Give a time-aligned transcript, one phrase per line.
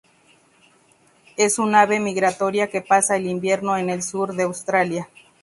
[1.37, 5.07] Es un ave migratoria que pasa el invierno en el sur de Australia.